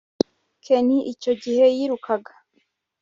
[0.65, 2.33] ken icyo gihe yirukaga